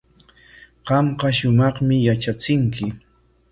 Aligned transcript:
Qamqa 0.87 1.29
shumaqmi 1.37 1.95
yatrachinki. 2.07 2.85